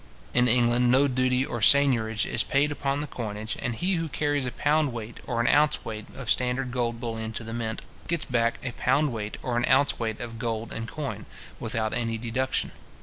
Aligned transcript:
In 0.33 0.47
England, 0.47 0.89
no 0.89 1.07
duty 1.07 1.45
or 1.45 1.61
seignorage 1.61 2.25
is 2.25 2.41
paid 2.41 2.71
upon 2.71 3.01
the 3.01 3.05
coinage, 3.05 3.55
and 3.61 3.75
he 3.75 3.97
who 3.97 4.07
carries 4.07 4.47
a 4.47 4.51
pound 4.51 4.91
weight 4.91 5.19
or 5.27 5.39
an 5.39 5.45
ounce 5.45 5.85
weight 5.85 6.07
of 6.15 6.27
standard 6.27 6.71
gold 6.71 6.99
bullion 6.99 7.33
to 7.33 7.43
the 7.43 7.53
mint, 7.53 7.83
gets 8.07 8.25
back 8.25 8.57
a 8.63 8.71
pound 8.71 9.11
weight 9.13 9.37
or 9.43 9.57
an 9.57 9.65
ounce 9.67 9.99
weight 9.99 10.19
of 10.19 10.39
gold 10.39 10.73
in 10.73 10.87
coin, 10.87 11.27
without 11.59 11.93
any 11.93 12.17
deduction. 12.17 12.71